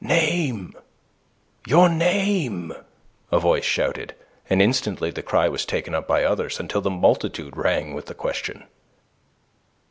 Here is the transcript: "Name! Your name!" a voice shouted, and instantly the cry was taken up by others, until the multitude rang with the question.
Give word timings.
"Name! 0.03 0.73
Your 1.67 1.87
name!" 1.87 2.73
a 3.31 3.37
voice 3.39 3.63
shouted, 3.63 4.15
and 4.49 4.59
instantly 4.59 5.11
the 5.11 5.21
cry 5.21 5.47
was 5.47 5.63
taken 5.63 5.93
up 5.93 6.07
by 6.07 6.23
others, 6.23 6.59
until 6.59 6.81
the 6.81 6.89
multitude 6.89 7.55
rang 7.55 7.93
with 7.93 8.07
the 8.07 8.15
question. 8.15 8.63